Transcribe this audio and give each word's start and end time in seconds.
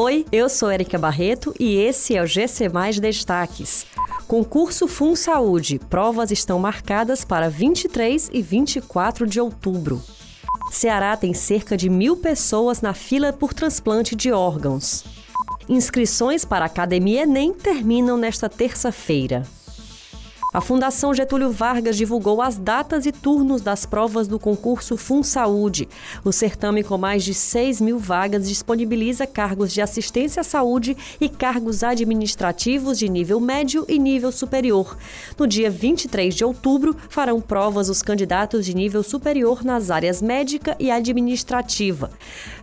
Oi, 0.00 0.24
eu 0.30 0.48
sou 0.48 0.70
Erika 0.70 0.96
Barreto 0.96 1.52
e 1.58 1.74
esse 1.74 2.14
é 2.14 2.22
o 2.22 2.26
GC 2.26 2.68
Mais 2.68 3.00
Destaques. 3.00 3.84
Concurso 4.28 4.86
Fun 4.86 5.16
Saúde. 5.16 5.80
Provas 5.90 6.30
estão 6.30 6.56
marcadas 6.56 7.24
para 7.24 7.50
23 7.50 8.30
e 8.32 8.40
24 8.40 9.26
de 9.26 9.40
outubro. 9.40 10.00
Ceará 10.70 11.16
tem 11.16 11.34
cerca 11.34 11.76
de 11.76 11.90
mil 11.90 12.16
pessoas 12.16 12.80
na 12.80 12.94
fila 12.94 13.32
por 13.32 13.52
transplante 13.52 14.14
de 14.14 14.30
órgãos. 14.30 15.04
Inscrições 15.68 16.44
para 16.44 16.64
a 16.64 16.66
Academia 16.66 17.24
Enem 17.24 17.52
terminam 17.52 18.16
nesta 18.16 18.48
terça-feira. 18.48 19.42
A 20.50 20.62
Fundação 20.62 21.12
Getúlio 21.12 21.52
Vargas 21.52 21.94
divulgou 21.94 22.40
as 22.40 22.56
datas 22.56 23.04
e 23.04 23.12
turnos 23.12 23.60
das 23.60 23.84
provas 23.84 24.26
do 24.26 24.38
concurso 24.38 24.96
Fun 24.96 25.22
Saúde. 25.22 25.86
O 26.24 26.32
certame, 26.32 26.82
com 26.82 26.96
mais 26.96 27.22
de 27.22 27.34
6 27.34 27.82
mil 27.82 27.98
vagas, 27.98 28.48
disponibiliza 28.48 29.26
cargos 29.26 29.70
de 29.74 29.82
assistência 29.82 30.40
à 30.40 30.44
saúde 30.44 30.96
e 31.20 31.28
cargos 31.28 31.84
administrativos 31.84 32.98
de 32.98 33.10
nível 33.10 33.38
médio 33.40 33.84
e 33.86 33.98
nível 33.98 34.32
superior. 34.32 34.96
No 35.38 35.46
dia 35.46 35.68
23 35.68 36.34
de 36.34 36.46
outubro, 36.46 36.96
farão 37.10 37.42
provas 37.42 37.90
os 37.90 38.00
candidatos 38.00 38.64
de 38.64 38.74
nível 38.74 39.02
superior 39.02 39.62
nas 39.62 39.90
áreas 39.90 40.22
médica 40.22 40.74
e 40.80 40.90
administrativa. 40.90 42.10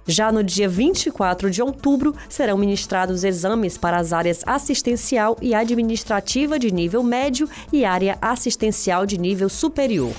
Já 0.07 0.31
no 0.31 0.43
dia 0.43 0.67
24 0.67 1.51
de 1.51 1.61
outubro, 1.61 2.15
serão 2.29 2.57
ministrados 2.57 3.23
exames 3.23 3.77
para 3.77 3.97
as 3.97 4.11
áreas 4.11 4.41
assistencial 4.45 5.37
e 5.39 5.53
administrativa 5.53 6.57
de 6.59 6.71
nível 6.71 7.03
médio 7.03 7.47
e 7.75 7.85
área 7.85 8.17
assistencial 8.21 9.05
de 9.05 9.17
nível 9.17 9.49
superior. 9.49 10.13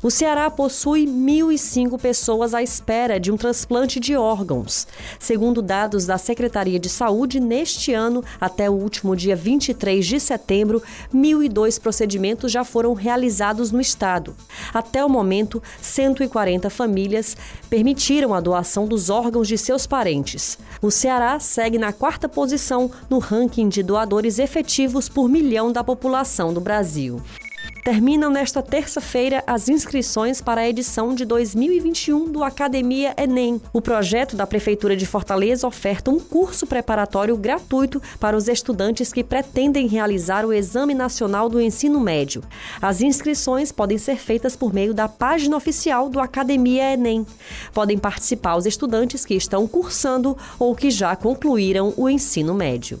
O 0.00 0.12
Ceará 0.12 0.48
possui 0.48 1.06
1.005 1.06 1.98
pessoas 1.98 2.54
à 2.54 2.62
espera 2.62 3.18
de 3.18 3.32
um 3.32 3.36
transplante 3.36 3.98
de 3.98 4.14
órgãos. 4.14 4.86
Segundo 5.18 5.60
dados 5.60 6.06
da 6.06 6.16
Secretaria 6.16 6.78
de 6.78 6.88
Saúde, 6.88 7.40
neste 7.40 7.92
ano, 7.92 8.22
até 8.40 8.70
o 8.70 8.74
último 8.74 9.16
dia 9.16 9.34
23 9.34 10.06
de 10.06 10.20
setembro, 10.20 10.80
1.002 11.12 11.80
procedimentos 11.80 12.52
já 12.52 12.62
foram 12.62 12.94
realizados 12.94 13.72
no 13.72 13.80
estado. 13.80 14.36
Até 14.72 15.04
o 15.04 15.08
momento, 15.08 15.60
140 15.82 16.70
famílias 16.70 17.36
permitiram 17.68 18.32
a 18.32 18.40
doação 18.40 18.86
dos 18.86 19.10
órgãos 19.10 19.48
de 19.48 19.58
seus 19.58 19.84
parentes. 19.84 20.60
O 20.80 20.92
Ceará 20.92 21.40
segue 21.40 21.76
na 21.76 21.92
quarta 21.92 22.28
posição 22.28 22.88
no 23.10 23.18
ranking 23.18 23.68
de 23.68 23.82
doadores 23.82 24.38
efetivos 24.38 25.08
por 25.08 25.28
milhão 25.28 25.72
da 25.72 25.82
população 25.82 26.54
do 26.54 26.60
Brasil. 26.60 27.20
Terminam 27.88 28.28
nesta 28.28 28.62
terça-feira 28.62 29.42
as 29.46 29.66
inscrições 29.66 30.42
para 30.42 30.60
a 30.60 30.68
edição 30.68 31.14
de 31.14 31.24
2021 31.24 32.30
do 32.30 32.44
Academia 32.44 33.14
Enem. 33.16 33.58
O 33.72 33.80
projeto 33.80 34.36
da 34.36 34.46
Prefeitura 34.46 34.94
de 34.94 35.06
Fortaleza 35.06 35.66
oferta 35.66 36.10
um 36.10 36.20
curso 36.20 36.66
preparatório 36.66 37.34
gratuito 37.34 38.02
para 38.20 38.36
os 38.36 38.46
estudantes 38.46 39.10
que 39.10 39.24
pretendem 39.24 39.86
realizar 39.86 40.44
o 40.44 40.52
Exame 40.52 40.92
Nacional 40.92 41.48
do 41.48 41.58
Ensino 41.58 41.98
Médio. 41.98 42.42
As 42.78 43.00
inscrições 43.00 43.72
podem 43.72 43.96
ser 43.96 44.18
feitas 44.18 44.54
por 44.54 44.74
meio 44.74 44.92
da 44.92 45.08
página 45.08 45.56
oficial 45.56 46.10
do 46.10 46.20
Academia 46.20 46.92
Enem. 46.92 47.26
Podem 47.72 47.96
participar 47.96 48.56
os 48.56 48.66
estudantes 48.66 49.24
que 49.24 49.32
estão 49.32 49.66
cursando 49.66 50.36
ou 50.58 50.76
que 50.76 50.90
já 50.90 51.16
concluíram 51.16 51.94
o 51.96 52.06
ensino 52.06 52.52
médio. 52.52 53.00